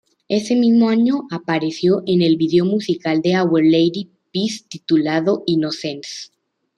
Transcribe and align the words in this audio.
Ese 0.29 0.55
mismo 0.55 0.89
año 0.89 1.27
apareció 1.29 2.01
en 2.07 2.23
el 2.23 2.35
video 2.35 2.65
musical 2.65 3.21
de 3.21 3.39
Our 3.39 3.63
Lady 3.63 4.09
Peace 4.33 4.63
titulado 4.67 5.43
"Innocence". 5.45 6.29